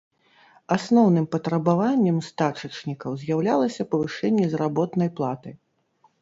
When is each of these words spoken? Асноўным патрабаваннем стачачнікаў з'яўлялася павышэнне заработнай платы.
Асноўным 0.75 1.25
патрабаваннем 1.35 2.17
стачачнікаў 2.29 3.11
з'яўлялася 3.25 3.87
павышэнне 3.93 4.45
заработнай 4.55 5.09
платы. 5.21 5.49